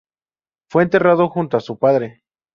[0.67, 2.23] Fue enterrado junto a su padre.